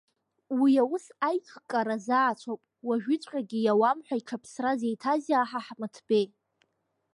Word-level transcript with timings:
Уи 0.59 0.71
аус 0.83 1.05
аиҿкара 1.27 1.97
заацәоуп, 2.05 2.61
уажәыҵәҟагьы 2.87 3.59
иауам 3.61 3.99
ҳәа 4.05 4.15
иҽаԥсра 4.19 4.71
зеиҭазеи 4.79 5.37
аҳ 5.41 5.51
Аҳмыҭбеи? 5.59 6.25